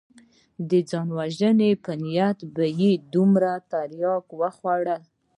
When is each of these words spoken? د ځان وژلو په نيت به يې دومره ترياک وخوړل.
د 0.69 0.71
ځان 0.89 1.07
وژلو 1.17 1.71
په 1.83 1.91
نيت 2.03 2.39
به 2.53 2.65
يې 2.79 2.91
دومره 3.13 3.51
ترياک 3.71 4.25
وخوړل. 4.39 5.01